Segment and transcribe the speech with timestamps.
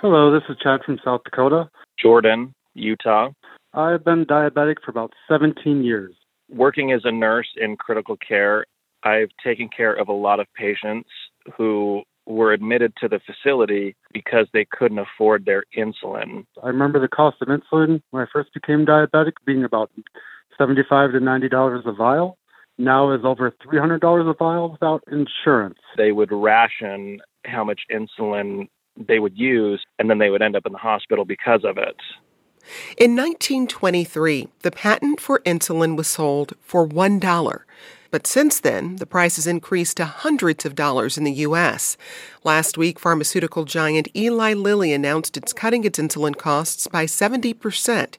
[0.00, 1.68] Hello, this is Chad from South Dakota.
[2.00, 3.30] Jordan, Utah.
[3.74, 6.14] I've been diabetic for about 17 years.
[6.48, 8.64] Working as a nurse in critical care,
[9.02, 11.08] I've taken care of a lot of patients
[11.56, 16.44] who were admitted to the facility because they couldn't afford their insulin.
[16.62, 19.90] I remember the cost of insulin when I first became diabetic being about
[20.56, 22.38] 75 to 90 dollars a vial.
[22.78, 25.80] Now is over 300 dollars a vial without insurance.
[25.96, 28.68] They would ration how much insulin
[29.06, 31.96] they would use and then they would end up in the hospital because of it.
[32.98, 37.60] In 1923, the patent for insulin was sold for $1.
[38.10, 41.98] But since then, the price has increased to hundreds of dollars in the U.S.
[42.42, 48.16] Last week, pharmaceutical giant Eli Lilly announced it's cutting its insulin costs by 70%.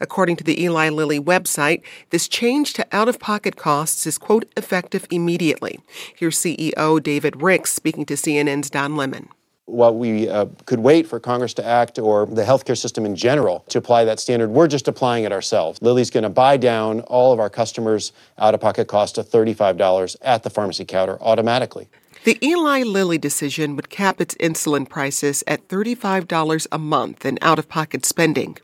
[0.00, 4.48] According to the Eli Lilly website, this change to out of pocket costs is, quote,
[4.56, 5.80] effective immediately.
[6.14, 9.28] Here's CEO David Ricks speaking to CNN's Don Lemon
[9.72, 13.64] while we uh, could wait for Congress to act or the healthcare system in general
[13.68, 15.80] to apply that standard, we're just applying it ourselves.
[15.82, 20.16] Lilly's going to buy down all of our customers' out of pocket cost to $35
[20.22, 21.88] at the pharmacy counter automatically.
[22.24, 27.58] The Eli Lilly decision would cap its insulin prices at $35 a month in out
[27.58, 28.58] of pocket spending.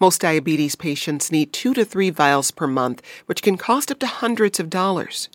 [0.00, 4.06] Most diabetes patients need two to three vials per month, which can cost up to
[4.06, 5.28] hundreds of dollars.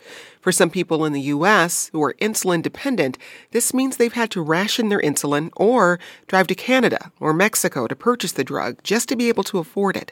[0.44, 1.90] For some people in the U.S.
[1.94, 3.18] who are insulin dependent,
[3.52, 7.96] this means they've had to ration their insulin or drive to Canada or Mexico to
[7.96, 10.12] purchase the drug just to be able to afford it.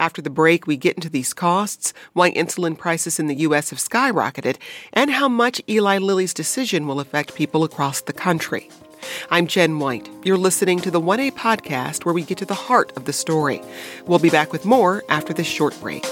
[0.00, 3.70] After the break, we get into these costs, why insulin prices in the U.S.
[3.70, 4.56] have skyrocketed,
[4.92, 8.68] and how much Eli Lilly's decision will affect people across the country.
[9.30, 10.08] I'm Jen White.
[10.24, 13.62] You're listening to the 1A podcast where we get to the heart of the story.
[14.08, 16.04] We'll be back with more after this short break.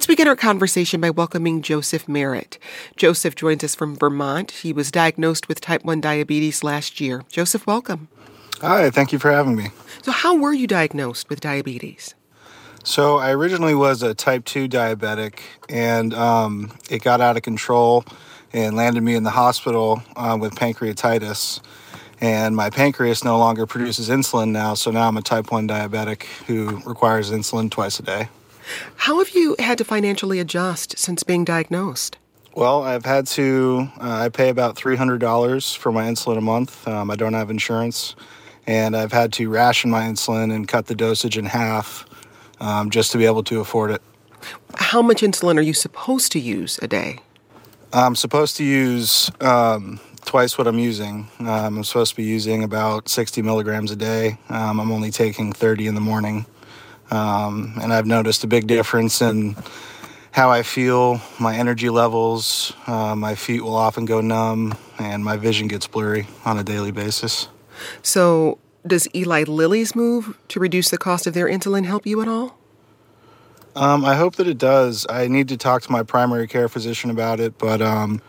[0.00, 2.56] Let's begin our conversation by welcoming Joseph Merritt.
[2.96, 4.50] Joseph joins us from Vermont.
[4.50, 7.22] He was diagnosed with type 1 diabetes last year.
[7.28, 8.08] Joseph, welcome.
[8.62, 9.66] Hi, thank you for having me.
[10.00, 12.14] So, how were you diagnosed with diabetes?
[12.82, 18.06] So I originally was a type 2 diabetic, and um, it got out of control
[18.54, 21.60] and landed me in the hospital uh, with pancreatitis.
[22.22, 26.22] And my pancreas no longer produces insulin now, so now I'm a type 1 diabetic
[26.46, 28.28] who requires insulin twice a day.
[28.96, 32.18] How have you had to financially adjust since being diagnosed?
[32.54, 36.86] Well, I've had to, uh, I pay about $300 for my insulin a month.
[36.88, 38.16] Um, I don't have insurance.
[38.66, 42.04] And I've had to ration my insulin and cut the dosage in half
[42.60, 44.02] um, just to be able to afford it.
[44.76, 47.20] How much insulin are you supposed to use a day?
[47.92, 51.28] I'm supposed to use um, twice what I'm using.
[51.40, 54.38] Um, I'm supposed to be using about 60 milligrams a day.
[54.48, 56.46] Um, I'm only taking 30 in the morning.
[57.10, 59.56] Um, and I've noticed a big difference in
[60.32, 62.72] how I feel, my energy levels.
[62.86, 66.92] Uh, my feet will often go numb, and my vision gets blurry on a daily
[66.92, 67.48] basis.
[68.02, 72.28] So, does Eli Lilly's move to reduce the cost of their insulin help you at
[72.28, 72.56] all?
[73.76, 75.06] Um, I hope that it does.
[75.08, 78.20] I need to talk to my primary care physician about it, but um,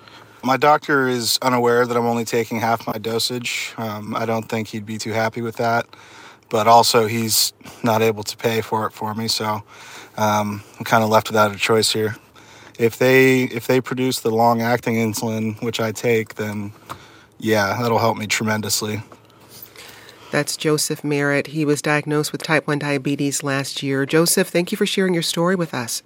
[0.43, 3.73] my doctor is unaware that I'm only taking half my dosage.
[3.77, 5.87] Um, I don't think he'd be too happy with that,
[6.51, 9.63] but also he's not able to pay for it for me, so
[10.17, 12.15] um, I'm kind of left without a choice here.
[12.77, 16.73] If they if they produce the long acting insulin, which I take, then
[17.39, 19.01] yeah, that'll help me tremendously.
[20.31, 21.47] That's Joseph Merritt.
[21.47, 24.05] He was diagnosed with type 1 diabetes last year.
[24.05, 26.03] Joseph, thank you for sharing your story with us.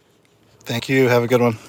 [0.62, 1.10] Thank you.
[1.10, 1.60] Have a good one.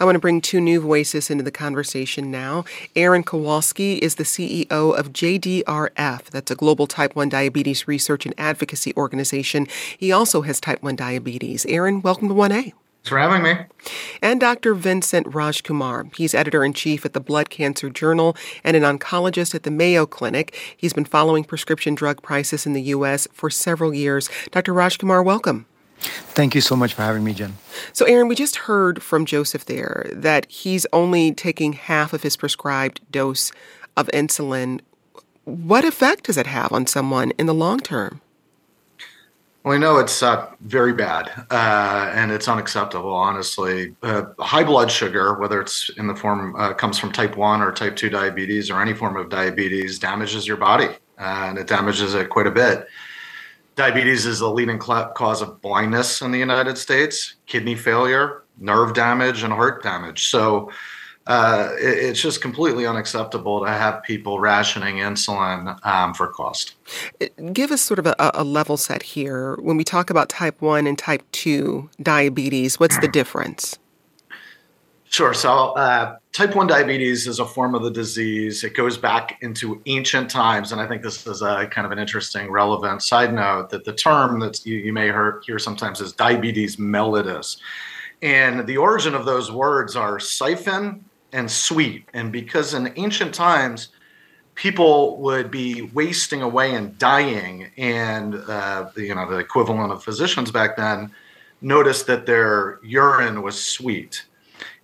[0.00, 2.64] I want to bring two new voices into the conversation now.
[2.94, 8.32] Aaron Kowalski is the CEO of JDRF, that's a global type 1 diabetes research and
[8.38, 9.66] advocacy organization.
[9.98, 11.66] He also has type 1 diabetes.
[11.66, 12.48] Aaron, welcome to 1A.
[12.48, 13.56] Thanks for having me.
[14.22, 14.74] And Dr.
[14.74, 16.14] Vincent Rajkumar.
[16.14, 20.06] He's editor in chief at the Blood Cancer Journal and an oncologist at the Mayo
[20.06, 20.54] Clinic.
[20.76, 23.26] He's been following prescription drug prices in the U.S.
[23.32, 24.30] for several years.
[24.52, 24.74] Dr.
[24.74, 25.66] Rajkumar, welcome.
[25.98, 27.56] Thank you so much for having me, Jen.
[27.92, 32.36] So, Aaron, we just heard from Joseph there that he's only taking half of his
[32.36, 33.52] prescribed dose
[33.96, 34.80] of insulin.
[35.44, 38.20] What effect does it have on someone in the long term?
[39.64, 43.94] Well, I know it's uh, very bad uh, and it's unacceptable, honestly.
[44.02, 47.72] Uh, high blood sugar, whether it's in the form uh, comes from type 1 or
[47.72, 52.30] type 2 diabetes or any form of diabetes, damages your body and it damages it
[52.30, 52.86] quite a bit.
[53.78, 59.44] Diabetes is the leading cause of blindness in the United States, kidney failure, nerve damage,
[59.44, 60.26] and heart damage.
[60.26, 60.72] So,
[61.28, 66.74] uh, it, it's just completely unacceptable to have people rationing insulin um, for cost.
[67.52, 69.54] Give us sort of a, a, level set here.
[69.60, 73.78] When we talk about type 1 and type 2 diabetes, what's the difference?
[75.10, 75.32] Sure.
[75.32, 78.62] So, uh, type 1 diabetes is a form of the disease.
[78.62, 80.72] It goes back into ancient times.
[80.72, 83.94] And I think this is a kind of an interesting, relevant side note that the
[83.94, 87.58] term that you, you may hear, hear sometimes is diabetes mellitus.
[88.20, 92.04] And the origin of those words are siphon and sweet.
[92.12, 93.88] And because in ancient times,
[94.58, 100.50] people would be wasting away and dying, and uh, you know the equivalent of physicians
[100.50, 101.12] back then
[101.60, 104.24] noticed that their urine was sweet.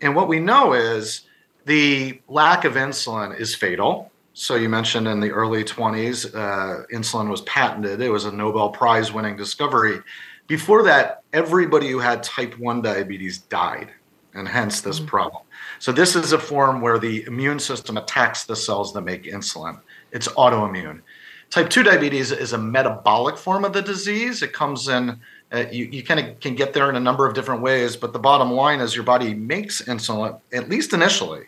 [0.04, 1.22] And what we know is
[1.64, 4.12] the lack of insulin is fatal.
[4.34, 8.02] So you mentioned in the early 20s, uh, insulin was patented.
[8.02, 10.00] It was a Nobel Prize winning discovery.
[10.46, 13.92] Before that, everybody who had type 1 diabetes died,
[14.34, 15.08] and hence this mm-hmm.
[15.08, 15.42] problem.
[15.78, 19.80] So this is a form where the immune system attacks the cells that make insulin.
[20.12, 21.00] It's autoimmune.
[21.48, 24.42] Type 2 diabetes is a metabolic form of the disease.
[24.42, 25.18] It comes in
[25.54, 28.12] uh, you, you kind of can get there in a number of different ways, but
[28.12, 31.46] the bottom line is your body makes insulin at least initially,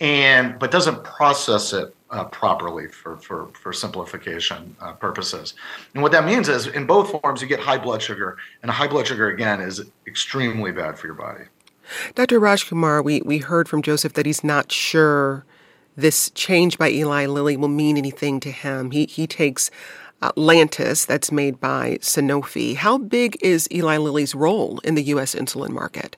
[0.00, 5.54] and but doesn't process it uh, properly for for for simplification uh, purposes.
[5.94, 8.88] And what that means is, in both forms, you get high blood sugar, and high
[8.88, 11.44] blood sugar again is extremely bad for your body.
[12.14, 12.38] Dr.
[12.38, 15.44] Rajkumar, we we heard from Joseph that he's not sure
[15.96, 18.92] this change by Eli Lilly will mean anything to him.
[18.92, 19.70] He he takes
[20.36, 22.76] Lantus, that's made by Sanofi.
[22.76, 25.34] How big is Eli Lilly's role in the U.S.
[25.34, 26.16] insulin market?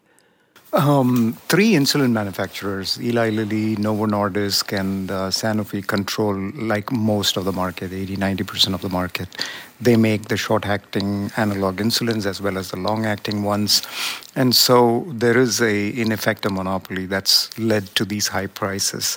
[0.75, 7.45] Um, three insulin manufacturers, Eli Lilly, Novo Nordisk, and uh, Sanofi, control like most of
[7.45, 9.29] the market, 80 90% of the market.
[9.81, 13.83] They make the short acting analog insulins as well as the long acting ones.
[14.35, 19.17] And so there is a, in effect, a monopoly that's led to these high prices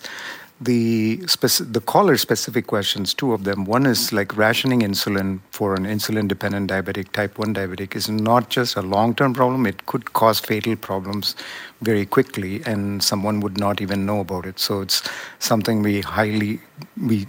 [0.59, 3.65] the speci- the caller specific questions two of them.
[3.65, 8.49] One is like rationing insulin for an insulin dependent diabetic type 1 diabetic is not
[8.49, 11.35] just a long term problem it could cause fatal problems
[11.81, 14.59] very quickly and someone would not even know about it.
[14.59, 15.07] So it's
[15.39, 16.59] something we highly
[16.99, 17.27] we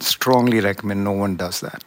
[0.00, 1.82] strongly recommend no one does that.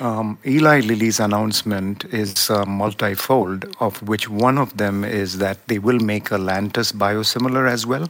[0.00, 5.78] Um, Eli Lilly's announcement is uh, multifold, of which one of them is that they
[5.78, 8.08] will make a Lantus biosimilar as well,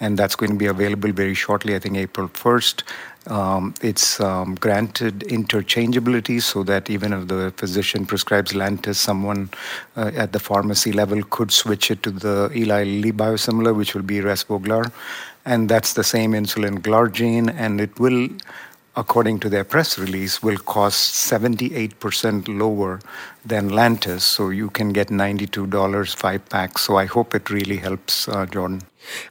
[0.00, 2.82] and that's going to be available very shortly, I think April 1st.
[3.26, 9.50] Um, it's um, granted interchangeability so that even if the physician prescribes Lantus, someone
[9.94, 14.02] uh, at the pharmacy level could switch it to the Eli Lilly biosimilar, which will
[14.02, 14.90] be Rezvoglar
[15.44, 18.28] and that's the same insulin glargine, and it will,
[18.96, 23.00] according to their press release, will cost 78% lower
[23.44, 24.20] than Lantus.
[24.20, 26.82] So you can get $92 five packs.
[26.82, 28.82] So I hope it really helps, uh, Jordan.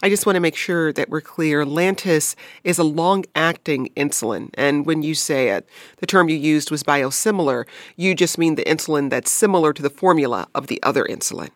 [0.02, 1.64] I just want to make sure that we're clear.
[1.64, 4.50] Lantus is a long acting insulin.
[4.56, 5.68] And when you say it,
[5.98, 7.66] the term you used was biosimilar.
[7.96, 11.50] You just mean the insulin that's similar to the formula of the other insulin.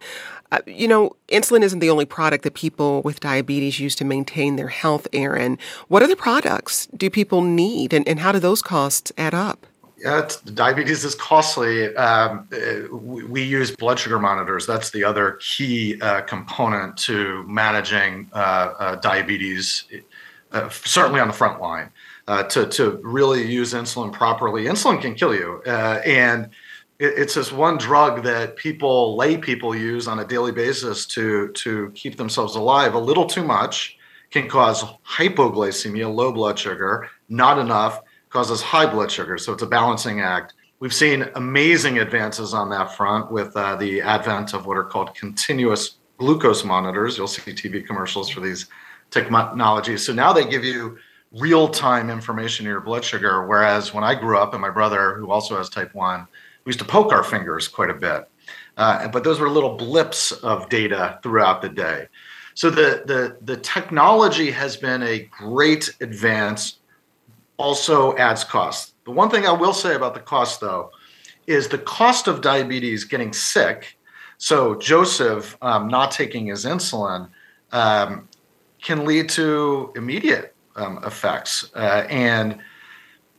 [0.54, 4.56] Uh, you know, insulin isn't the only product that people with diabetes use to maintain
[4.56, 5.58] their health, Aaron.
[5.88, 9.66] What other products do people need, and, and how do those costs add up?
[9.98, 11.96] Yeah, diabetes is costly.
[11.96, 14.68] Um, uh, we, we, use blood sugar monitors.
[14.68, 19.86] That's the other key uh, component to managing uh, uh diabetes,
[20.52, 21.90] uh, certainly on the front line.
[22.28, 25.64] to, to really use insulin properly, insulin can kill you.
[25.64, 26.52] and
[27.04, 31.92] it's this one drug that people, lay people, use on a daily basis to to
[31.96, 32.94] keep themselves alive.
[32.94, 33.98] A little too much
[34.32, 37.10] can cause hypoglycemia, low blood sugar.
[37.30, 39.38] Not enough causes high blood sugar.
[39.38, 40.54] So it's a balancing act.
[40.80, 45.14] We've seen amazing advances on that front with uh, the advent of what are called
[45.16, 47.18] continuous glucose monitors.
[47.18, 48.66] You'll see TV commercials for these
[49.12, 50.06] technologies.
[50.06, 50.98] So now they give you
[51.34, 53.46] real time information of your blood sugar.
[53.46, 56.28] Whereas when I grew up, and my brother, who also has type 1,
[56.66, 58.30] we used to poke our fingers quite a bit.
[58.78, 62.08] Uh, but those were little blips of data throughout the day.
[62.56, 66.80] So the, the, the technology has been a great advance,
[67.58, 68.94] also adds cost.
[69.06, 70.92] The one thing I will say about the cost, though,
[71.48, 73.98] is the cost of diabetes getting sick.
[74.38, 77.30] So Joseph um, not taking his insulin
[77.72, 78.28] um,
[78.82, 81.72] can lead to immediate um, effects.
[81.76, 82.60] Uh, and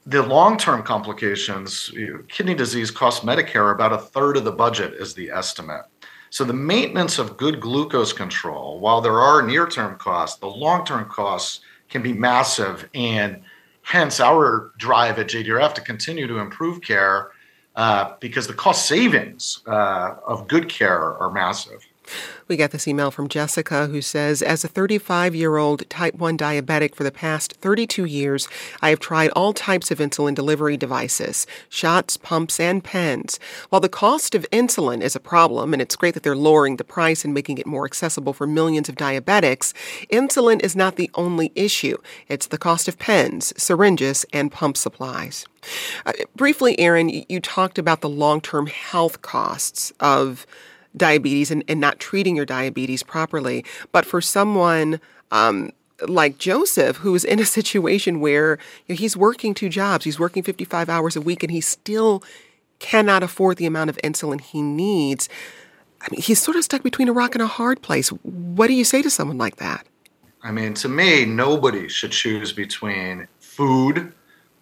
[0.06, 1.92] the long-term complications,
[2.28, 5.82] kidney disease costs Medicare about a third of the budget is the estimate.
[6.30, 11.60] So the maintenance of good glucose control, while there are near-term costs, the long-term costs
[11.88, 13.42] can be massive, and
[13.82, 17.30] hence our drive at JDRF to continue to improve care
[17.76, 21.86] uh, because the cost savings uh, of good care are massive.
[22.48, 26.36] We got this email from Jessica who says, As a 35 year old type 1
[26.36, 28.48] diabetic for the past 32 years,
[28.82, 33.38] I have tried all types of insulin delivery devices shots, pumps, and pens.
[33.70, 36.84] While the cost of insulin is a problem, and it's great that they're lowering the
[36.84, 39.72] price and making it more accessible for millions of diabetics,
[40.12, 41.96] insulin is not the only issue.
[42.28, 45.46] It's the cost of pens, syringes, and pump supplies.
[46.04, 50.46] Uh, briefly, Aaron, you talked about the long term health costs of
[50.96, 53.64] diabetes and, and not treating your diabetes properly.
[53.92, 55.72] But for someone um,
[56.08, 60.42] like Joseph, who's in a situation where you know, he's working two jobs, he's working
[60.42, 62.22] 55 hours a week, and he still
[62.78, 65.28] cannot afford the amount of insulin he needs.
[66.00, 68.08] I mean, he's sort of stuck between a rock and a hard place.
[68.10, 69.86] What do you say to someone like that?
[70.42, 74.12] I mean, to me, nobody should choose between food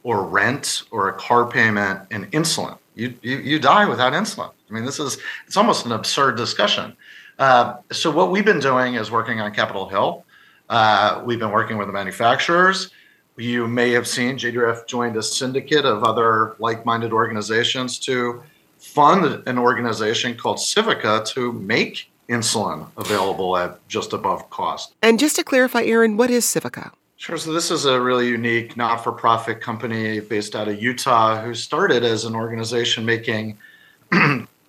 [0.04, 2.78] or rent or a car payment and insulin.
[2.94, 4.52] You, you, you die without insulin.
[4.72, 6.96] I mean, this is it's almost an absurd discussion.
[7.38, 10.24] Uh, so what we've been doing is working on Capitol Hill.
[10.70, 12.90] Uh, we've been working with the manufacturers.
[13.36, 18.42] You may have seen JDRF joined a syndicate of other like-minded organizations to
[18.78, 24.94] fund an organization called Civica to make insulin available at just above cost.
[25.02, 26.92] And just to clarify, Aaron, what is Civica?
[27.16, 27.36] Sure.
[27.36, 32.24] So this is a really unique not-for-profit company based out of Utah who started as
[32.24, 33.58] an organization making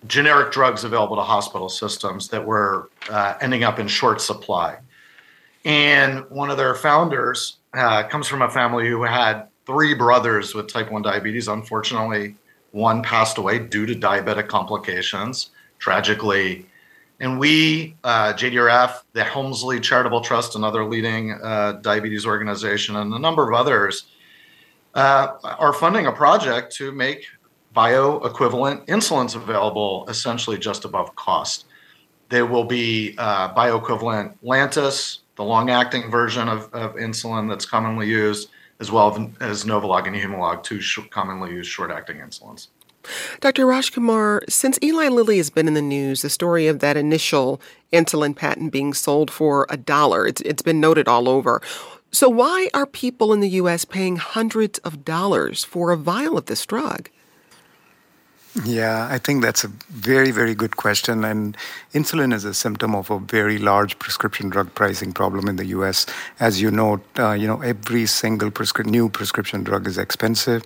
[0.06, 4.78] generic drugs available to hospital systems that were uh, ending up in short supply.
[5.64, 10.68] And one of their founders uh, comes from a family who had three brothers with
[10.68, 11.48] type 1 diabetes.
[11.48, 12.36] Unfortunately,
[12.72, 16.66] one passed away due to diabetic complications, tragically.
[17.20, 23.18] And we, uh, JDRF, the Helmsley Charitable Trust, another leading uh, diabetes organization, and a
[23.18, 24.06] number of others,
[24.94, 27.26] uh, are funding a project to make
[27.74, 31.66] bioequivalent insulins available essentially just above cost.
[32.28, 38.08] There will be uh, bioequivalent Lantus, the long acting version of, of, insulin that's commonly
[38.08, 38.50] used,
[38.80, 42.68] as well as Novolog and Humalog, two sh- commonly used short acting insulins.
[43.40, 43.66] Dr.
[43.66, 47.60] Rajkumar, since Eli Lilly has been in the news, the story of that initial
[47.92, 51.60] insulin patent being sold for a dollar, it's, it's been noted all over.
[52.10, 53.84] So, why are people in the U.S.
[53.84, 57.10] paying hundreds of dollars for a vial of this drug?
[58.62, 61.24] Yeah, I think that's a very, very good question.
[61.24, 61.56] And
[61.92, 66.06] insulin is a symptom of a very large prescription drug pricing problem in the U.S.
[66.38, 70.62] As you know, uh, you know every single prescri- new prescription drug is expensive.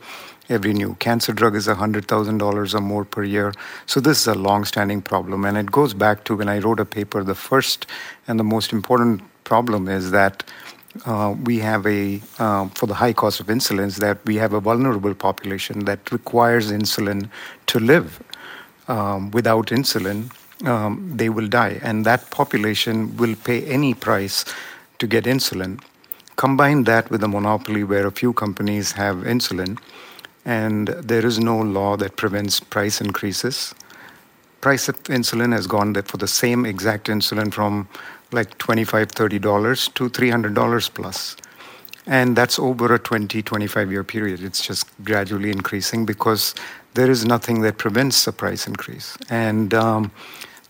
[0.51, 3.53] Every new cancer drug is $100,000 or more per year.
[3.87, 6.87] So this is a long-standing problem, and it goes back to when I wrote a
[6.87, 7.25] paper.
[7.25, 7.87] The first
[8.27, 10.45] and the most important problem is that
[11.05, 14.61] uh, we have a, uh, for the high cost of insulin, that we have a
[14.61, 17.29] vulnerable population that requires insulin
[17.67, 18.23] to live.
[18.89, 20.33] Um, without insulin,
[20.67, 21.79] um, they will die.
[21.83, 24.45] And that population will pay any price
[24.99, 25.81] to get insulin.
[26.37, 29.79] Combine that with a monopoly where a few companies have insulin,
[30.45, 33.75] and there is no law that prevents price increases.
[34.61, 37.89] Price of insulin has gone that for the same exact insulin from
[38.33, 41.37] like $25, $30 to $300 plus.
[42.07, 44.43] And that's over a 20, 25 year period.
[44.43, 46.55] It's just gradually increasing because
[46.95, 49.17] there is nothing that prevents a price increase.
[49.29, 50.11] And um,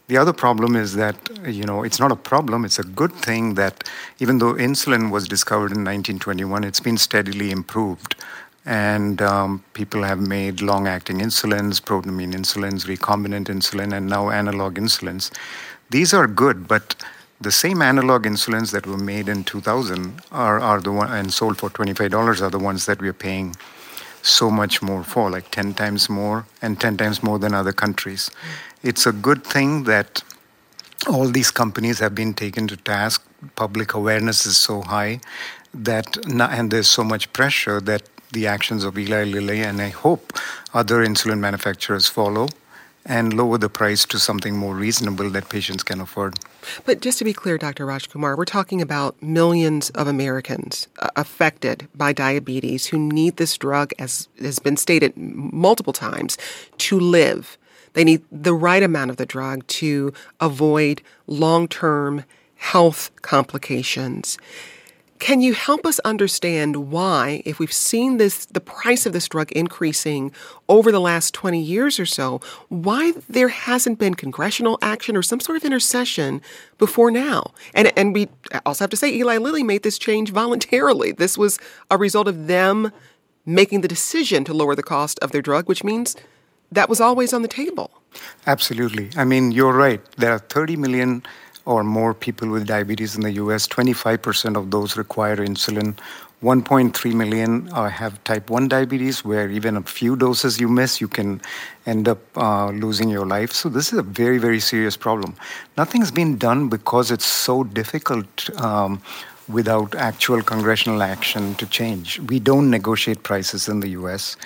[0.09, 3.55] the other problem is that, you know, it's not a problem, it's a good thing
[3.55, 3.89] that
[4.19, 8.17] even though insulin was discovered in 1921, it's been steadily improved.
[8.65, 14.75] And um, people have made long acting insulins, protamine insulins, recombinant insulin, and now analog
[14.75, 15.31] insulins.
[15.91, 16.95] These are good, but
[17.41, 21.59] the same analog insulins that were made in 2000 are, are the one and sold
[21.59, 23.55] for $25 are the ones that we're paying
[24.23, 28.31] so much more for, like 10 times more and 10 times more than other countries.
[28.83, 30.23] It's a good thing that
[31.09, 33.25] all these companies have been taken to task.
[33.55, 35.21] Public awareness is so high
[35.73, 38.03] that, and there's so much pressure that
[38.33, 40.33] the actions of Eli Lilly and I hope
[40.75, 42.49] other insulin manufacturers follow
[43.09, 46.39] and lower the price to something more reasonable that patients can afford.
[46.85, 47.87] But just to be clear, Dr.
[47.87, 53.93] Rajkumar, we're talking about millions of Americans uh, affected by diabetes who need this drug,
[53.99, 56.37] as has been stated multiple times,
[56.77, 57.57] to live.
[57.95, 62.25] They need the right amount of the drug to avoid long term
[62.57, 64.37] health complications.
[65.19, 69.51] Can you help us understand why, if we've seen this, the price of this drug
[69.53, 70.33] increasing
[70.69, 75.41] over the last 20 years or so, why there hasn't been congressional action or some
[75.41, 76.41] sort of intercession
[76.79, 77.53] before now?
[77.75, 78.29] And, and we
[78.65, 81.13] also have to say Eli Lilly made this change voluntarily.
[81.13, 81.59] This was
[81.91, 82.93] a result of them
[83.45, 86.17] making the decision to lower the cost of their drug, which means
[86.71, 87.91] that was always on the table.
[88.47, 89.11] Absolutely.
[89.17, 90.01] I mean, you're right.
[90.17, 91.23] There are 30 million
[91.69, 93.69] or more people with diabetes in the US.
[93.69, 95.95] 25% of those require insulin.
[96.43, 101.09] 1.3 million uh, have type 1 diabetes, where even a few doses you miss, you
[101.09, 101.43] can
[101.85, 103.53] end up uh, losing your life.
[103.53, 105.35] So, this is a very, very serious problem.
[105.77, 109.03] Nothing's been done because it's so difficult um,
[109.49, 112.21] without actual congressional action to change.
[112.21, 114.37] We don't negotiate prices in the US.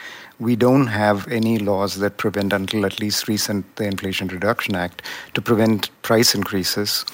[0.42, 5.02] We don't have any laws that prevent, until at least recent, the Inflation Reduction Act,
[5.34, 7.06] to prevent price increases.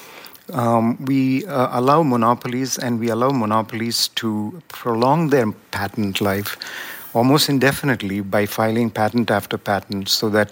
[0.51, 6.57] Um, we uh, allow monopolies and we allow monopolies to prolong their patent life
[7.13, 10.51] almost indefinitely by filing patent after patent so that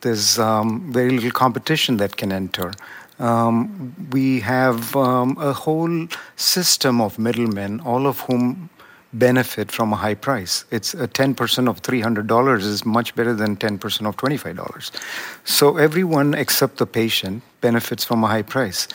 [0.00, 2.72] there's um, very little competition that can enter.
[3.18, 8.70] Um, we have um, a whole system of middlemen, all of whom
[9.12, 10.64] benefit from a high price.
[10.70, 14.90] It's a 10% of $300 is much better than 10% of $25.
[15.44, 18.88] So everyone except the patient benefits from a high price.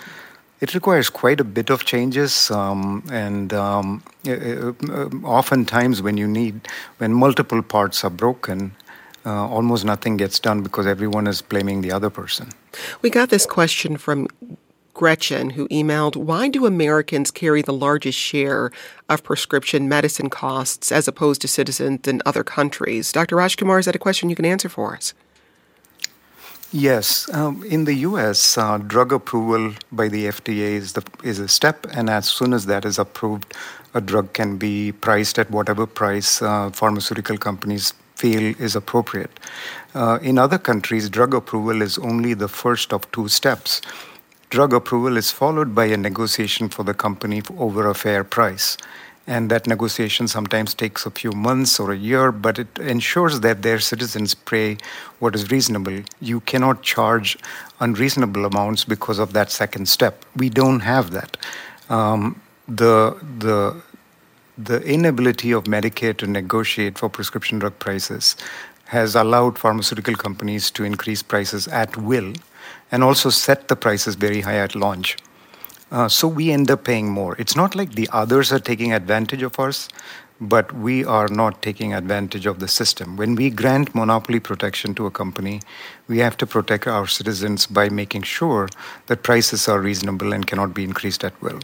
[0.61, 6.25] It requires quite a bit of changes, um, and um, uh, uh, oftentimes when you
[6.25, 8.71] need, when multiple parts are broken,
[9.25, 12.47] uh, almost nothing gets done because everyone is blaming the other person.
[13.01, 14.27] We got this question from
[14.93, 18.71] Gretchen, who emailed, Why do Americans carry the largest share
[19.09, 23.11] of prescription medicine costs as opposed to citizens in other countries?
[23.11, 23.35] Dr.
[23.35, 25.13] Rajkumar, is that a question you can answer for us?
[26.71, 27.31] Yes.
[27.33, 31.85] Um, in the US, uh, drug approval by the FDA is, the, is a step,
[31.93, 33.53] and as soon as that is approved,
[33.93, 39.39] a drug can be priced at whatever price uh, pharmaceutical companies feel is appropriate.
[39.93, 43.81] Uh, in other countries, drug approval is only the first of two steps.
[44.53, 48.77] Drug approval is followed by a negotiation for the company over a fair price.
[49.25, 53.63] And that negotiation sometimes takes a few months or a year, but it ensures that
[53.63, 54.77] their citizens pay
[55.17, 56.03] what is reasonable.
[56.21, 57.35] You cannot charge
[57.79, 60.23] unreasonable amounts because of that second step.
[60.35, 61.35] We don't have that.
[61.89, 63.81] Um, the, the
[64.55, 68.35] the inability of Medicare to negotiate for prescription drug prices
[68.85, 72.33] has allowed pharmaceutical companies to increase prices at will
[72.91, 75.17] and also set the prices very high at launch.
[75.91, 77.35] Uh, so we end up paying more.
[77.37, 79.89] It's not like the others are taking advantage of us,
[80.41, 83.15] but we are not taking advantage of the system.
[83.15, 85.61] When we grant monopoly protection to a company,
[86.07, 88.67] we have to protect our citizens by making sure
[89.07, 91.59] that prices are reasonable and cannot be increased at will.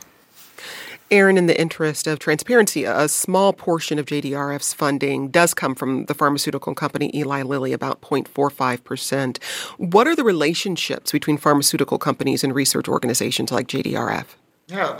[1.11, 6.05] Aaron, in the interest of transparency, a small portion of JDRF's funding does come from
[6.05, 9.43] the pharmaceutical company Eli Lilly, about 0.45%.
[9.77, 14.25] What are the relationships between pharmaceutical companies and research organizations like JDRF?
[14.67, 14.95] Yeah,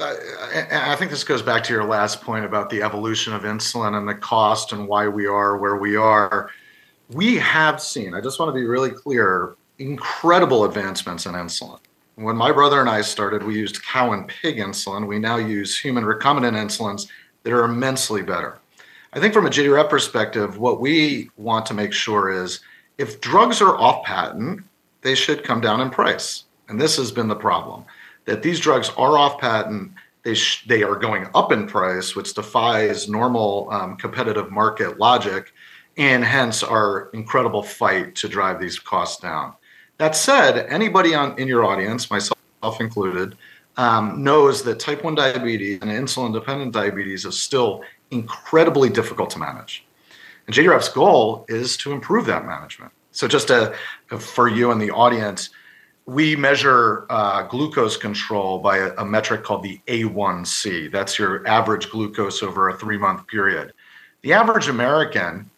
[0.72, 4.08] I think this goes back to your last point about the evolution of insulin and
[4.08, 6.50] the cost and why we are where we are.
[7.10, 11.80] We have seen, I just want to be really clear, incredible advancements in insulin.
[12.20, 15.08] When my brother and I started, we used cow and pig insulin.
[15.08, 17.08] We now use human recombinant insulins
[17.44, 18.60] that are immensely better.
[19.14, 22.60] I think from a JDRF perspective, what we want to make sure is
[22.98, 24.66] if drugs are off patent,
[25.00, 26.44] they should come down in price.
[26.68, 27.86] And this has been the problem
[28.26, 29.94] that these drugs are off patent.
[30.24, 35.54] They, sh- they are going up in price, which defies normal um, competitive market logic,
[35.96, 39.54] and hence our incredible fight to drive these costs down.
[40.00, 42.38] That said, anybody on in your audience, myself
[42.80, 43.38] included,
[43.76, 49.40] um, knows that type 1 diabetes and insulin dependent diabetes is still incredibly difficult to
[49.40, 49.86] manage.
[50.48, 52.94] And JDRF's goal is to improve that management.
[53.12, 53.76] So, just to,
[54.18, 55.50] for you and the audience,
[56.06, 60.92] we measure uh, glucose control by a, a, metric called the A1C.
[60.92, 63.74] That's your average glucose over a three month period.
[64.22, 65.50] The average American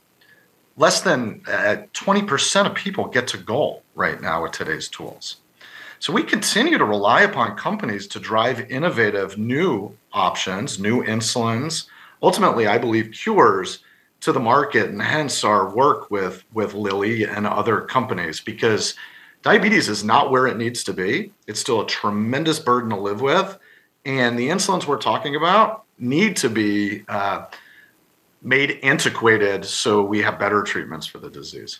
[0.77, 5.38] less than uh, 20% of people get to goal right now with today's tools.
[5.99, 11.86] So we continue to rely upon companies to drive innovative new options, new insulins,
[12.23, 13.79] ultimately, I believe, cures
[14.21, 18.95] to the market, and hence our work with, with Lilly and other companies because
[19.41, 21.31] diabetes is not where it needs to be.
[21.47, 23.57] It's still a tremendous burden to live with.
[24.05, 27.45] And the insulins we're talking about need to be uh,
[28.41, 31.80] made antiquated so we have better treatments for the disease.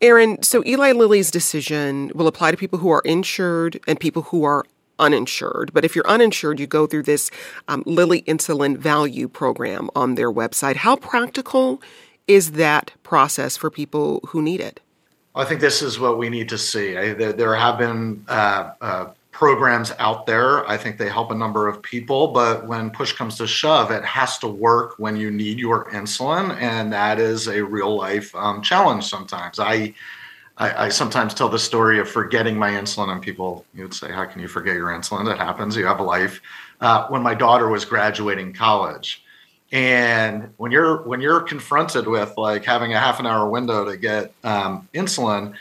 [0.00, 4.44] Aaron, so Eli Lilly's decision will apply to people who are insured and people who
[4.44, 4.64] are
[4.98, 5.72] uninsured.
[5.72, 7.30] But if you're uninsured, you go through this
[7.68, 10.76] um, Lilly Insulin Value program on their website.
[10.76, 11.82] How practical
[12.26, 14.80] is that process for people who need it?
[15.34, 16.96] I think this is what we need to see.
[16.96, 19.06] I, there, there, have been uh, uh,
[19.40, 20.68] programs out there.
[20.68, 24.04] I think they help a number of people, but when push comes to shove, it
[24.04, 28.60] has to work when you need your insulin, and that is a real life um,
[28.60, 29.58] challenge sometimes.
[29.58, 29.94] I
[30.58, 34.12] I, I, sometimes tell the story of forgetting my insulin, and people you would say,
[34.12, 35.24] "How can you forget your insulin?
[35.24, 35.74] That happens.
[35.74, 36.42] You have a life."
[36.82, 39.24] Uh, when my daughter was graduating college,
[39.72, 43.96] and when you're when you're confronted with like having a half an hour window to
[43.96, 45.54] get um, insulin,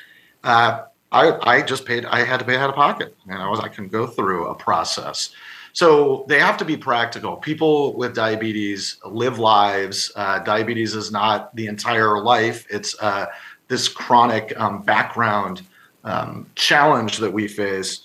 [0.43, 2.05] uh, I I just paid.
[2.05, 4.55] I had to pay out of pocket, and I was I can go through a
[4.55, 5.31] process.
[5.73, 7.37] So they have to be practical.
[7.37, 10.11] People with diabetes live lives.
[10.15, 12.65] Uh, diabetes is not the entire life.
[12.69, 13.27] It's uh,
[13.67, 15.61] this chronic um, background
[16.03, 18.01] um, challenge that we face.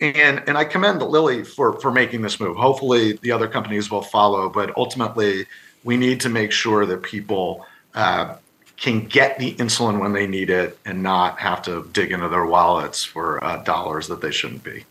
[0.00, 2.56] And and I commend Lilly for for making this move.
[2.56, 4.50] Hopefully, the other companies will follow.
[4.50, 5.46] But ultimately,
[5.84, 8.36] we need to make sure that people uh,
[8.76, 12.44] can get the insulin when they need it and not have to dig into their
[12.44, 14.84] wallets for uh, dollars that they shouldn't be.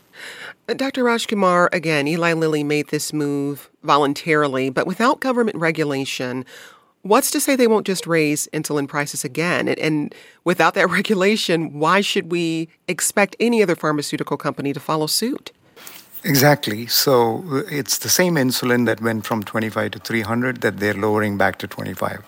[0.67, 1.03] Uh, Dr.
[1.03, 6.45] Rajkumar, again, Eli Lilly made this move voluntarily, but without government regulation.
[7.03, 9.67] What's to say they won't just raise insulin prices again?
[9.67, 15.05] And, and, without that regulation, why should we expect any other pharmaceutical company to follow
[15.05, 15.51] suit?
[16.25, 16.87] Exactly.
[16.87, 21.37] So uh, it's the same insulin that went from 25 to 300 that they're lowering
[21.37, 22.23] back to 25.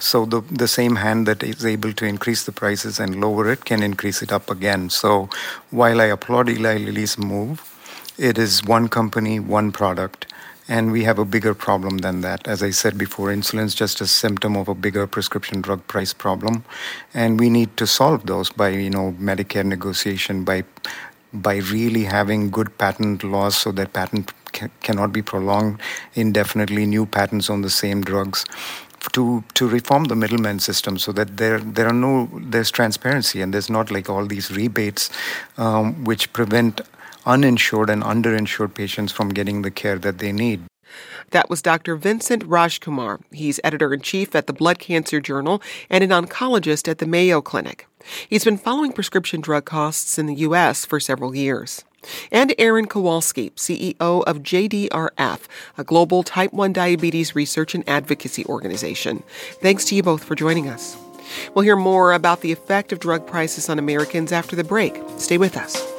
[0.00, 3.66] So the the same hand that is able to increase the prices and lower it
[3.66, 4.88] can increase it up again.
[4.90, 5.28] So
[5.70, 7.62] while I applaud Eli Lilly's move,
[8.18, 10.26] it is one company, one product.
[10.68, 12.48] And we have a bigger problem than that.
[12.48, 16.12] As I said before, insulin is just a symptom of a bigger prescription drug price
[16.12, 16.64] problem.
[17.14, 20.64] And we need to solve those by, you know, Medicare negotiation, by
[21.42, 25.80] by really having good patent laws so that patent ca- cannot be prolonged
[26.14, 28.44] indefinitely, new patents on the same drugs.
[29.12, 33.54] To, to reform the middleman system so that there there are no there's transparency and
[33.54, 35.10] there's not like all these rebates
[35.58, 36.80] um, which prevent
[37.24, 40.60] uninsured and underinsured patients from getting the care that they need.
[41.30, 41.96] That was Dr.
[41.96, 43.20] Vincent Rajkumar.
[43.32, 47.40] He's editor in chief at the Blood Cancer Journal and an oncologist at the Mayo
[47.40, 47.86] Clinic.
[48.28, 50.84] He's been following prescription drug costs in the U.S.
[50.84, 51.84] for several years.
[52.30, 55.40] And Aaron Kowalski, CEO of JDRF,
[55.76, 59.22] a global type 1 diabetes research and advocacy organization.
[59.60, 60.96] Thanks to you both for joining us.
[61.54, 65.00] We'll hear more about the effect of drug prices on Americans after the break.
[65.18, 65.95] Stay with us.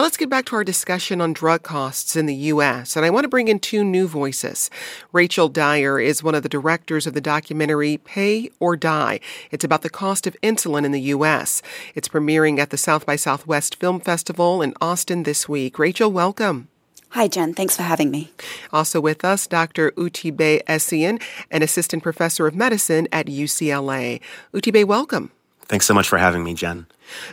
[0.00, 2.96] Now let's get back to our discussion on drug costs in the U.S.
[2.96, 4.70] And I want to bring in two new voices.
[5.12, 9.20] Rachel Dyer is one of the directors of the documentary Pay or Die.
[9.50, 11.60] It's about the cost of insulin in the U.S.
[11.94, 15.78] It's premiering at the South by Southwest Film Festival in Austin this week.
[15.78, 16.68] Rachel, welcome.
[17.10, 17.52] Hi, Jen.
[17.52, 18.32] Thanks for having me.
[18.72, 19.90] Also with us, Dr.
[19.98, 24.22] Utibe Essien, an assistant professor of medicine at UCLA.
[24.54, 25.30] Utibe, welcome.
[25.66, 26.86] Thanks so much for having me, Jen.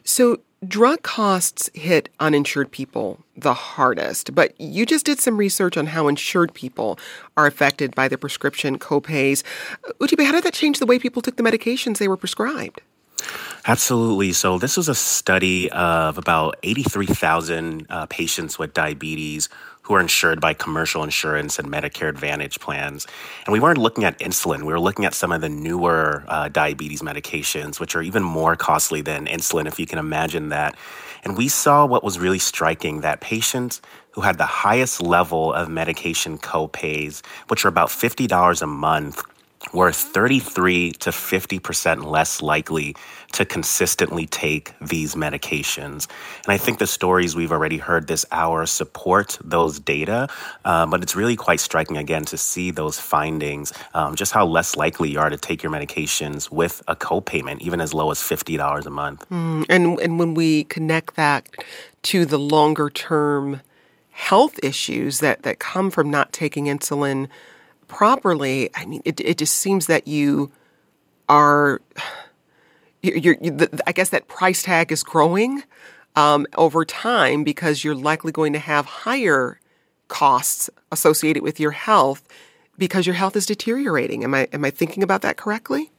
[0.03, 5.85] So, Drug costs hit uninsured people the hardest, but you just did some research on
[5.85, 6.97] how insured people
[7.35, 9.43] are affected by the prescription copays.
[9.99, 12.81] Utibe, how did that change the way people took the medications they were prescribed?
[13.67, 14.33] Absolutely.
[14.33, 19.49] So, this was a study of about 83,000 uh, patients with diabetes
[19.87, 23.07] who are insured by commercial insurance and Medicare Advantage plans.
[23.45, 26.49] And we weren't looking at insulin, we were looking at some of the newer uh,
[26.49, 30.75] diabetes medications, which are even more costly than insulin, if you can imagine that.
[31.23, 35.69] And we saw what was really striking that patients who had the highest level of
[35.69, 39.23] medication copays, which are about $50 a month,
[39.73, 42.95] were 33 to 50% less likely
[43.33, 46.07] to consistently take these medications.
[46.45, 50.29] And I think the stories we've already heard this hour support those data,
[50.65, 54.75] uh, but it's really quite striking again to see those findings, um, just how less
[54.75, 58.85] likely you are to take your medications with a copayment, even as low as $50
[58.85, 59.27] a month.
[59.29, 61.49] Mm, and, and when we connect that
[62.03, 63.61] to the longer term
[64.11, 67.27] health issues that, that come from not taking insulin
[67.87, 70.51] properly, I mean, it, it just seems that you
[71.29, 71.81] are,
[73.01, 75.63] you're, you're the, I guess that price tag is growing
[76.15, 79.59] um, over time because you're likely going to have higher
[80.07, 82.27] costs associated with your health
[82.77, 84.23] because your health is deteriorating.
[84.23, 85.91] Am I am I thinking about that correctly?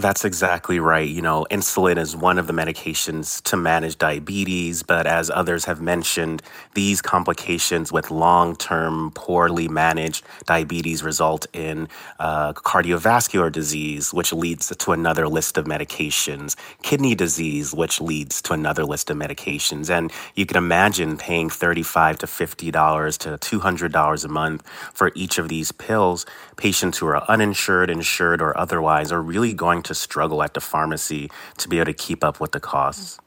[0.00, 1.08] That's exactly right.
[1.08, 5.80] You know, insulin is one of the medications to manage diabetes, but as others have
[5.80, 6.40] mentioned,
[6.74, 11.88] these complications with long term, poorly managed diabetes result in
[12.20, 18.52] uh, cardiovascular disease, which leads to another list of medications, kidney disease, which leads to
[18.52, 19.90] another list of medications.
[19.90, 25.48] And you can imagine paying 35 to $50 to $200 a month for each of
[25.48, 26.24] these pills.
[26.56, 31.30] Patients who are uninsured, insured, or otherwise are really going to struggle at the pharmacy
[31.58, 33.18] to be able to keep up with the costs.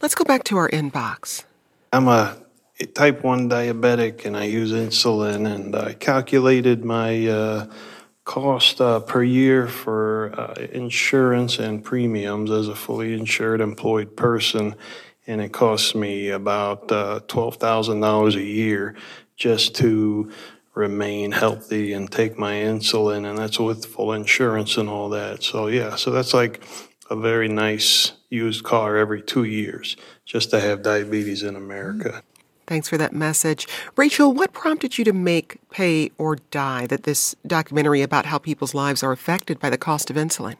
[0.00, 1.44] Let's go back to our inbox.
[1.92, 2.36] I'm a
[2.94, 7.66] type 1 diabetic and I use insulin, and I calculated my uh,
[8.24, 14.74] cost uh, per year for uh, insurance and premiums as a fully insured employed person,
[15.26, 18.94] and it costs me about uh, $12,000 a year
[19.36, 20.30] just to
[20.78, 25.42] remain healthy and take my insulin, and that's with full insurance and all that.
[25.42, 26.62] So, yeah, so that's like
[27.10, 32.22] a very nice used car every two years just to have diabetes in America.
[32.66, 33.66] Thanks for that message.
[33.96, 38.74] Rachel, what prompted you to make Pay or Die, that this documentary about how people's
[38.74, 40.56] lives are affected by the cost of insulin?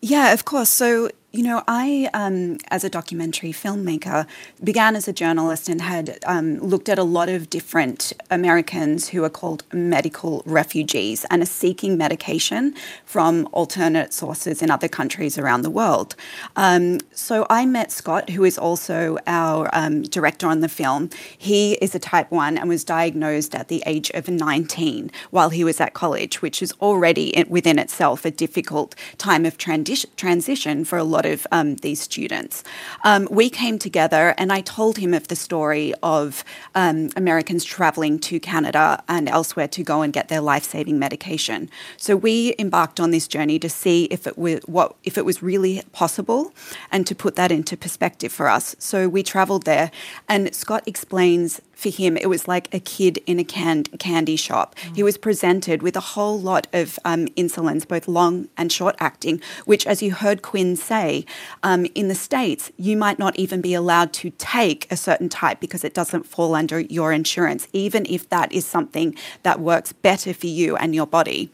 [0.00, 0.70] Yeah, of course.
[0.70, 4.26] So you know, I, um, as a documentary filmmaker,
[4.64, 9.22] began as a journalist and had um, looked at a lot of different Americans who
[9.22, 15.60] are called medical refugees and are seeking medication from alternate sources in other countries around
[15.62, 16.16] the world.
[16.54, 21.10] Um, so I met Scott, who is also our um, director on the film.
[21.36, 25.64] He is a type 1 and was diagnosed at the age of 19 while he
[25.64, 30.96] was at college, which is already within itself a difficult time of transi- transition for
[30.96, 32.64] a lot of um, these students.
[33.04, 38.18] Um, we came together and I told him of the story of um, Americans traveling
[38.20, 41.70] to Canada and elsewhere to go and get their life saving medication.
[41.96, 45.42] So we embarked on this journey to see if it, was, what, if it was
[45.42, 46.52] really possible
[46.90, 48.76] and to put that into perspective for us.
[48.78, 49.90] So we traveled there
[50.28, 54.74] and Scott explains for him, it was like a kid in a can- candy shop.
[54.76, 54.96] Mm.
[54.96, 59.42] He was presented with a whole lot of um, insulins, both long and short acting,
[59.66, 61.26] which, as you heard Quinn say,
[61.62, 65.60] um, in the States, you might not even be allowed to take a certain type
[65.60, 70.32] because it doesn't fall under your insurance, even if that is something that works better
[70.32, 71.50] for you and your body.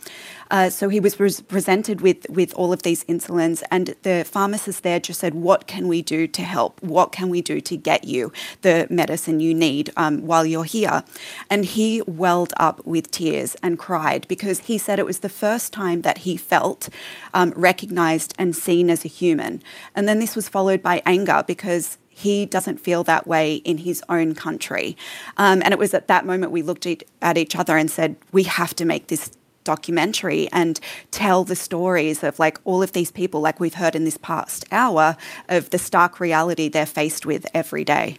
[0.53, 1.17] Uh, so he was
[1.49, 5.88] presented with with all of these insulins, and the pharmacist there just said, "What can
[5.88, 6.81] we do to help?
[6.83, 11.03] What can we do to get you the medicine you need um, while you're here?"
[11.49, 15.73] And he welled up with tears and cried because he said it was the first
[15.73, 16.91] time that he felt
[17.33, 19.62] um, recognized and seen as a human.
[19.97, 24.03] And then this was followed by anger because he doesn't feel that way in his
[24.11, 24.99] own country.
[25.38, 26.87] Um, and it was at that moment we looked
[27.23, 29.31] at each other and said, we have to make this
[29.64, 30.79] documentary and
[31.11, 34.64] tell the stories of like all of these people, like we've heard in this past
[34.72, 35.16] hour,
[35.48, 38.18] of the stark reality they're faced with every day.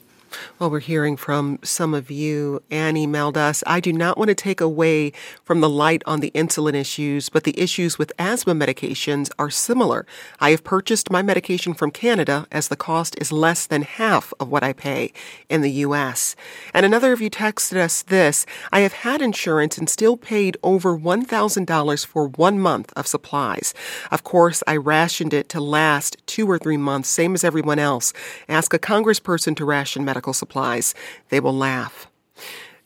[0.59, 2.61] Well, we're hearing from some of you.
[2.71, 5.11] Annie emailed us I do not want to take away
[5.43, 10.05] from the light on the insulin issues, but the issues with asthma medications are similar.
[10.39, 14.49] I have purchased my medication from Canada as the cost is less than half of
[14.49, 15.11] what I pay
[15.49, 16.35] in the U.S.
[16.73, 20.97] And another of you texted us this I have had insurance and still paid over
[20.97, 23.73] $1,000 for one month of supplies.
[24.11, 28.13] Of course, I rationed it to last two or three months, same as everyone else.
[28.47, 30.95] Ask a congressperson to ration medical medical supplies,
[31.29, 32.07] they will laugh.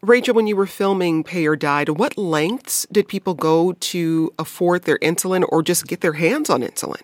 [0.02, 4.32] Rachel, when you were filming Pay or Die, to what lengths did people go to
[4.38, 7.02] afford their insulin or just get their hands on insulin?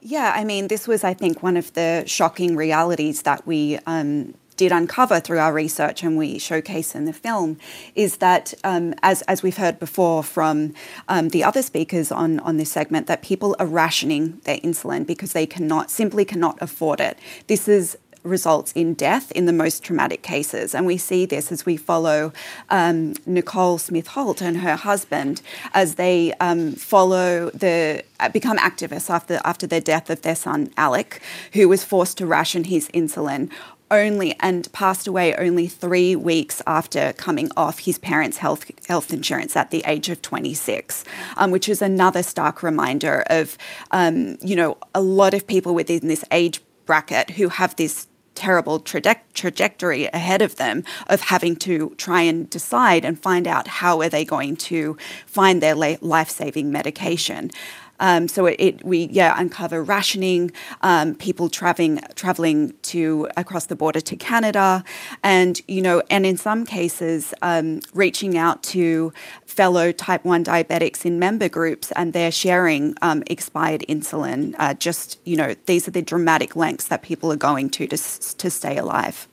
[0.00, 4.34] Yeah, I mean, this was, I think, one of the shocking realities that we um,
[4.56, 7.58] did uncover through our research and we showcase in the film
[7.94, 10.72] is that, um, as, as we've heard before from
[11.08, 15.32] um, the other speakers on, on this segment, that people are rationing their insulin because
[15.32, 17.18] they cannot simply cannot afford it.
[17.46, 20.74] This is results in death in the most traumatic cases.
[20.74, 22.32] And we see this as we follow
[22.70, 29.10] um, Nicole Smith Holt and her husband as they um, follow the uh, become activists
[29.10, 31.20] after after their death of their son Alec,
[31.52, 33.50] who was forced to ration his insulin
[33.90, 39.54] only and passed away only three weeks after coming off his parents' health health insurance
[39.56, 41.04] at the age of 26,
[41.36, 43.58] um, which is another stark reminder of
[43.90, 48.80] um, you know a lot of people within this age bracket who have this terrible
[48.80, 54.00] traje- trajectory ahead of them of having to try and decide and find out how
[54.00, 57.50] are they going to find their life-saving medication.
[58.00, 60.52] Um, so it, it, we yeah uncover rationing,
[60.82, 64.84] um, people traveling traveling to across the border to Canada,
[65.22, 69.12] and you know, and in some cases um, reaching out to
[69.46, 74.54] fellow type one diabetics in member groups, and they're sharing um, expired insulin.
[74.58, 77.96] Uh, just you know, these are the dramatic lengths that people are going to to,
[77.96, 79.28] to stay alive.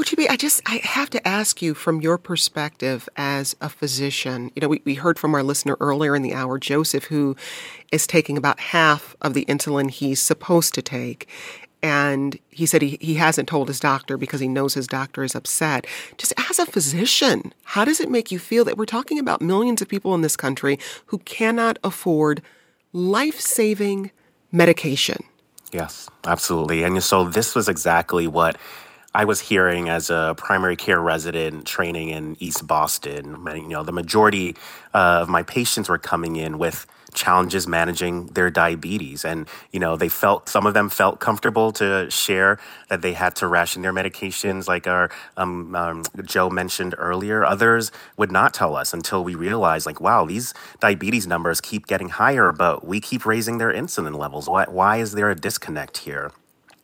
[0.00, 4.50] Utibe, I just I have to ask you from your perspective as a physician.
[4.54, 7.36] You know, we, we heard from our listener earlier in the hour, Joseph, who
[7.92, 11.28] is taking about half of the insulin he's supposed to take.
[11.82, 15.34] And he said he, he hasn't told his doctor because he knows his doctor is
[15.34, 15.86] upset.
[16.16, 19.82] Just as a physician, how does it make you feel that we're talking about millions
[19.82, 22.42] of people in this country who cannot afford
[22.92, 24.10] life saving
[24.50, 25.24] medication?
[25.72, 26.84] Yes, absolutely.
[26.84, 28.56] And so this was exactly what
[29.12, 33.92] I was hearing as a primary care resident training in East Boston, you know, the
[33.92, 34.54] majority
[34.94, 39.24] of my patients were coming in with challenges managing their diabetes.
[39.24, 43.34] And you know they felt some of them felt comfortable to share that they had
[43.36, 47.44] to ration their medications like our um, um, joe mentioned earlier.
[47.44, 52.10] Others would not tell us until we realized like wow these diabetes numbers keep getting
[52.10, 54.48] higher but we keep raising their insulin levels.
[54.48, 56.30] Why, why is there a disconnect here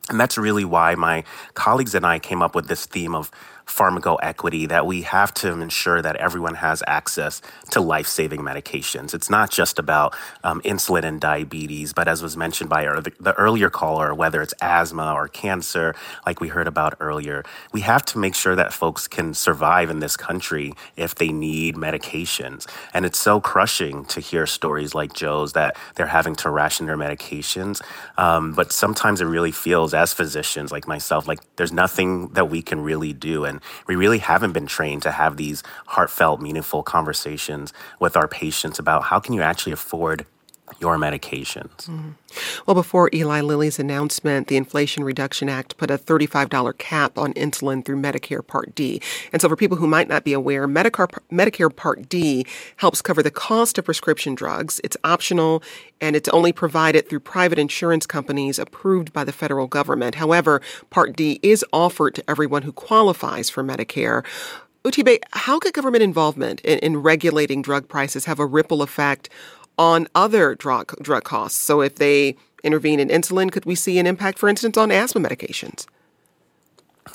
[0.08, 3.30] and that's really why my colleagues and I came up with this theme of
[3.66, 9.12] pharmacoequity that we have to ensure that everyone has access to life saving medications.
[9.12, 13.12] It's not just about um, insulin and diabetes, but as was mentioned by our, the,
[13.18, 18.04] the earlier caller, whether it's asthma or cancer, like we heard about earlier, we have
[18.06, 22.66] to make sure that folks can survive in this country if they need medications.
[22.94, 26.96] And it's so crushing to hear stories like Joe's that they're having to ration their
[26.96, 27.82] medications.
[28.16, 32.62] Um, but sometimes it really feels, as physicians like myself, like there's nothing that we
[32.62, 33.44] can really do.
[33.44, 33.55] And
[33.86, 39.04] we really haven't been trained to have these heartfelt, meaningful conversations with our patients about
[39.04, 40.26] how can you actually afford
[40.80, 41.86] your medications.
[41.86, 42.10] Mm-hmm.
[42.66, 47.84] Well, before Eli Lilly's announcement, the Inflation Reduction Act put a $35 cap on insulin
[47.84, 49.00] through Medicare Part D.
[49.32, 52.44] And so, for people who might not be aware, Medicare, Medicare Part D
[52.76, 54.80] helps cover the cost of prescription drugs.
[54.84, 55.62] It's optional
[56.00, 60.16] and it's only provided through private insurance companies approved by the federal government.
[60.16, 64.24] However, Part D is offered to everyone who qualifies for Medicare.
[64.86, 69.28] Utibe, how could government involvement in, in regulating drug prices have a ripple effect
[69.78, 71.58] on other drug drug costs.
[71.58, 75.20] So if they intervene in insulin, could we see an impact, for instance, on asthma
[75.20, 75.86] medications?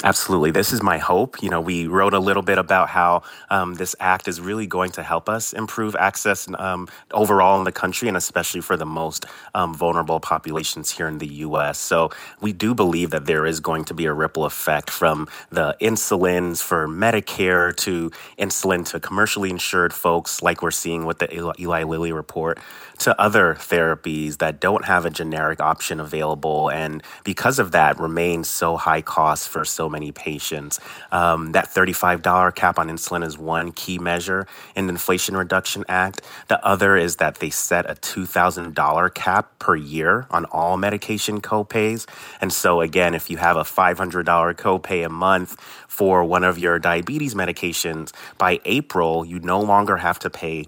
[0.04, 0.52] Absolutely.
[0.52, 1.44] This is my hope.
[1.44, 4.92] You know, we wrote a little bit about how um, this act is really going
[4.92, 9.26] to help us improve access um, overall in the country and especially for the most
[9.54, 11.78] um, vulnerable populations here in the U.S.
[11.78, 12.10] So
[12.42, 16.64] we do believe that there is going to be a ripple effect from the insulins
[16.64, 22.12] for Medicare to insulin to commercially insured folks, like we're seeing with the Eli Lilly
[22.12, 22.60] report,
[23.00, 26.70] to other therapies that don't have a generic option available.
[26.70, 30.80] And because of that, remain so high cost for so many patients.
[31.12, 36.22] Um, that $35 cap on insulin is one key measure in the Inflation Reduction Act.
[36.48, 42.08] The other is that they set a $2,000 cap per year on all medication copays.
[42.40, 44.24] And so, again, if you have a $500
[44.56, 50.20] copay a month for one of your diabetes medications, by April, you no longer have
[50.20, 50.66] to pay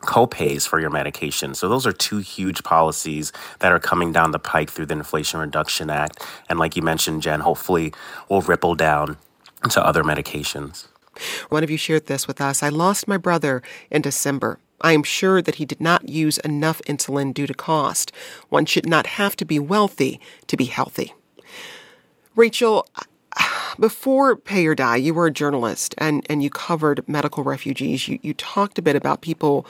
[0.00, 1.54] co-pays for your medication.
[1.54, 5.40] So those are two huge policies that are coming down the pike through the Inflation
[5.40, 6.22] Reduction Act.
[6.48, 7.92] And like you mentioned, Jen, hopefully
[8.28, 9.16] will ripple down
[9.70, 10.86] to other medications.
[11.48, 12.62] One of you shared this with us.
[12.62, 14.58] I lost my brother in December.
[14.82, 18.12] I am sure that he did not use enough insulin due to cost.
[18.50, 21.14] One should not have to be wealthy to be healthy.
[22.34, 22.86] Rachel,
[23.78, 28.08] before Pay or Die, you were a journalist and, and you covered medical refugees.
[28.08, 29.66] You, you talked a bit about people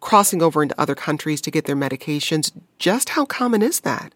[0.00, 2.52] crossing over into other countries to get their medications.
[2.78, 4.12] Just how common is that?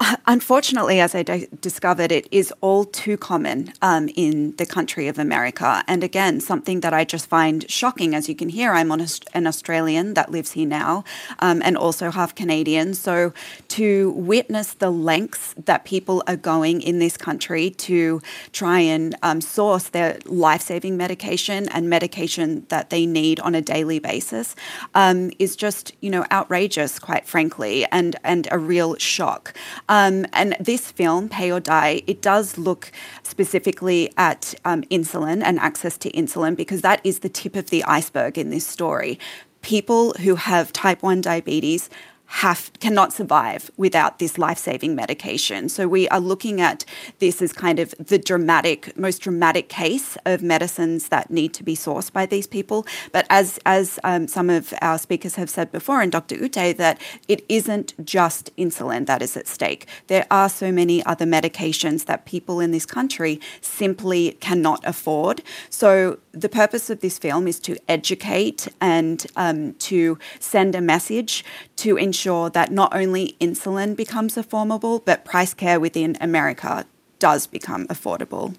[0.26, 5.18] Unfortunately, as I d- discovered, it is all too common um, in the country of
[5.18, 5.84] America.
[5.86, 8.14] And again, something that I just find shocking.
[8.14, 11.04] As you can hear, I'm an, an Australian that lives here now
[11.40, 12.94] um, and also half Canadian.
[12.94, 13.32] So
[13.68, 19.40] to witness the lengths that people are going in this country to try and um,
[19.40, 24.56] source their life saving medication and medication that they need on a daily basis
[24.94, 29.54] um, is just, you know, outrageous, quite frankly, and, and a real shock.
[29.90, 32.92] Um, and this film, Pay or Die, it does look
[33.24, 37.82] specifically at um, insulin and access to insulin because that is the tip of the
[37.82, 39.18] iceberg in this story.
[39.62, 41.90] People who have type 1 diabetes
[42.30, 45.68] have cannot survive without this life-saving medication.
[45.68, 46.84] So we are looking at
[47.18, 51.74] this as kind of the dramatic, most dramatic case of medicines that need to be
[51.74, 52.86] sourced by these people.
[53.10, 56.36] But as as um, some of our speakers have said before, and Dr.
[56.36, 59.88] Ute, that it isn't just insulin that is at stake.
[60.06, 65.42] There are so many other medications that people in this country simply cannot afford.
[65.68, 71.44] So the purpose of this film is to educate and um, to send a message
[71.76, 76.84] to ensure that not only insulin becomes affordable, but price care within America
[77.18, 78.56] does become affordable.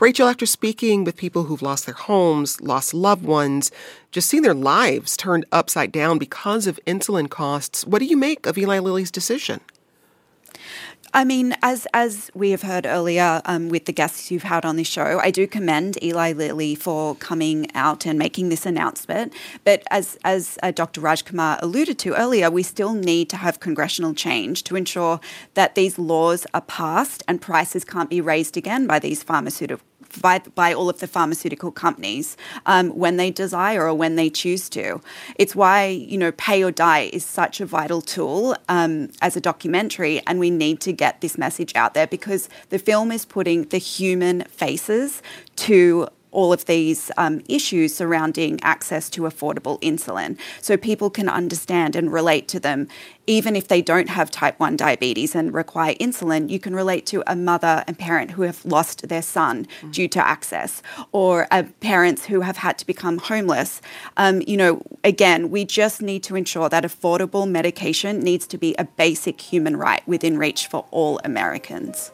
[0.00, 3.70] Rachel, after speaking with people who've lost their homes, lost loved ones,
[4.10, 8.46] just seeing their lives turned upside down because of insulin costs, what do you make
[8.46, 9.60] of Eli Lilly's decision?
[11.14, 14.76] I mean, as as we have heard earlier um, with the guests you've had on
[14.76, 19.32] this show, I do commend Eli Lilly for coming out and making this announcement.
[19.64, 21.00] But as as uh, Dr.
[21.00, 25.18] Rajkumar alluded to earlier, we still need to have congressional change to ensure
[25.54, 29.87] that these laws are passed and prices can't be raised again by these pharmaceutical
[30.20, 32.36] by, by all of the pharmaceutical companies
[32.66, 35.00] um, when they desire or when they choose to.
[35.36, 39.40] It's why, you know, Pay or Die is such a vital tool um, as a
[39.40, 43.64] documentary, and we need to get this message out there because the film is putting
[43.64, 45.22] the human faces
[45.56, 51.96] to all of these um, issues surrounding access to affordable insulin so people can understand
[51.96, 52.86] and relate to them.
[53.26, 57.24] Even if they don't have type 1 diabetes and require insulin, you can relate to
[57.26, 59.90] a mother and parent who have lost their son mm-hmm.
[59.90, 60.80] due to access,
[61.10, 63.82] or uh, parents who have had to become homeless.
[64.16, 68.76] Um, you know, again, we just need to ensure that affordable medication needs to be
[68.78, 72.12] a basic human right within reach for all Americans.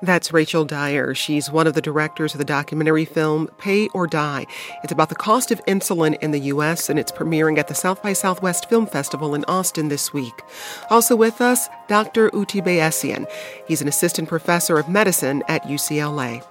[0.00, 1.14] That's Rachel Dyer.
[1.14, 4.46] She's one of the directors of the documentary film Pay or Die.
[4.82, 8.02] It's about the cost of insulin in the U.S., and it's premiering at the South
[8.02, 10.42] by Southwest Film Festival in Austin this week.
[10.90, 12.30] Also with us, Dr.
[12.30, 13.26] Utibe Essien.
[13.66, 16.44] He's an assistant professor of medicine at UCLA.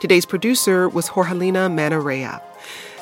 [0.00, 2.47] Today's producer was Jorgelina Manna-Rea.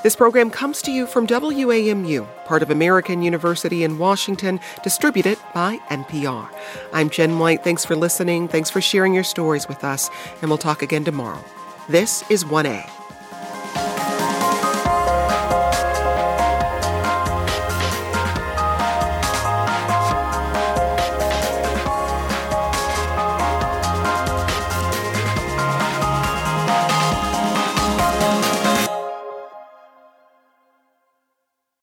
[0.07, 5.79] This program comes to you from WAMU, part of American University in Washington, distributed by
[5.91, 6.49] NPR.
[6.93, 7.65] I'm Jen White.
[7.65, 8.47] Thanks for listening.
[8.47, 10.09] Thanks for sharing your stories with us,
[10.41, 11.45] and we'll talk again tomorrow.
[11.89, 12.96] This is 1A.